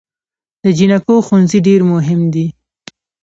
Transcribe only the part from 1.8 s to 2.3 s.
مهم